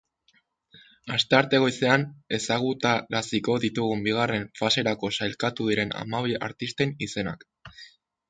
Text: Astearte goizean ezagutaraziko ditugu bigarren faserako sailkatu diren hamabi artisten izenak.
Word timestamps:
Astearte 1.15 1.57
goizean 1.63 2.05
ezagutaraziko 2.37 3.57
ditugu 3.65 3.99
bigarren 4.07 4.49
faserako 4.61 5.13
sailkatu 5.19 5.71
diren 5.73 5.93
hamabi 6.01 6.35
artisten 6.49 6.97
izenak. 7.09 7.47